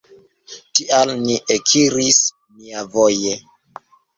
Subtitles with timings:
[0.77, 2.19] Tial ni ekiris
[2.63, 3.39] niavoje.